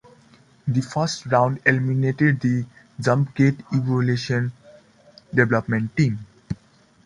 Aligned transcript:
The 0.67 0.81
first 0.81 1.27
round 1.27 1.59
eliminated 1.63 2.39
the 2.39 2.65
Jumpgate 2.99 3.59
Evolution 3.71 4.51
development 5.31 5.95
team. 5.95 6.25